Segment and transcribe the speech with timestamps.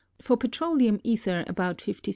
[0.19, 2.09] for petroleum ether about 56° C.